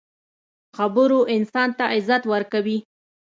خبرو 0.77 1.19
انسان 1.35 1.69
ته 1.77 1.83
عزت 1.93 2.23
ورکوي. 2.31 2.77